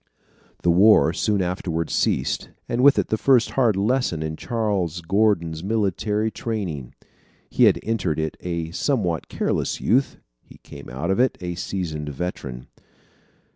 The 0.63 0.71
war 0.71 1.13
soon 1.13 1.43
afterwards 1.43 1.93
ceased, 1.93 2.49
and 2.67 2.81
with 2.81 2.97
it 2.97 3.09
the 3.09 3.19
first 3.19 3.51
hard 3.51 3.75
lesson 3.75 4.23
in 4.23 4.35
Charles 4.35 5.01
Gordon's 5.01 5.63
military 5.63 6.31
training. 6.31 6.95
He 7.51 7.65
had 7.65 7.79
entered 7.83 8.17
it 8.19 8.35
a 8.39 8.71
somewhat 8.71 9.29
careless 9.29 9.79
youth. 9.79 10.17
He 10.41 10.57
came 10.63 10.89
out 10.89 11.11
of 11.11 11.19
it 11.19 11.37
a 11.39 11.53
seasoned 11.53 12.09
veteran. 12.09 12.65